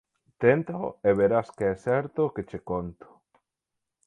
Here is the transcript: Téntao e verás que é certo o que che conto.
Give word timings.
Téntao 0.43 0.87
e 1.09 1.09
verás 1.21 1.47
que 1.55 1.65
é 1.73 1.75
certo 1.87 2.19
o 2.27 2.33
que 2.35 2.43
che 2.49 2.59
conto. 2.69 3.07